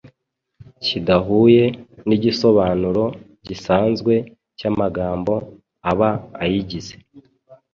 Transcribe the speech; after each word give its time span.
kidahuye 0.83 1.63
n’igisobanuro 2.07 3.03
gisanzwe 3.47 4.13
cy’amagambo 4.57 5.33
aba 5.91 6.09
ayigize. 6.43 6.95